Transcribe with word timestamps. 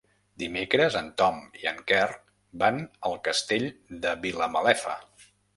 Dimecres 0.43 0.95
en 1.01 1.11
Tom 1.21 1.37
i 1.65 1.69
en 1.73 1.83
Quer 1.93 2.07
van 2.63 2.81
al 3.11 3.21
Castell 3.29 3.71
de 4.07 4.19
Vilamalefa. 4.25 5.01